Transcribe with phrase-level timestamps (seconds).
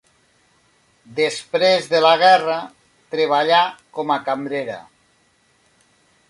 [1.19, 2.55] Després de la guerra
[3.17, 3.61] treballà
[3.99, 4.81] com a cambrera.